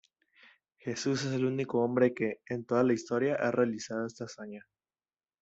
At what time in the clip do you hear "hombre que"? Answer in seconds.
1.83-2.41